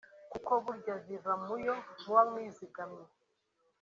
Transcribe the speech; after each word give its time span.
kuko 0.31 0.51
burya 0.63 0.95
ziva 1.05 1.33
mu 1.43 1.55
yo 1.65 1.75
muba 2.01 2.21
mwizigamye 2.29 3.03